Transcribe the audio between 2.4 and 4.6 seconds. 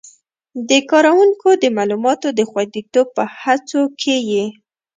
خوندیتوب په هڅو کې یې